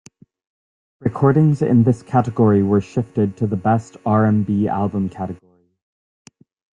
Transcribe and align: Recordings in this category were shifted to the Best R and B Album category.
Recordings 1.01 1.61
in 1.61 1.83
this 1.83 2.01
category 2.01 2.63
were 2.63 2.81
shifted 2.81 3.37
to 3.37 3.45
the 3.45 3.55
Best 3.55 3.97
R 4.03 4.25
and 4.25 4.43
B 4.43 4.67
Album 4.67 5.09
category. 5.09 5.69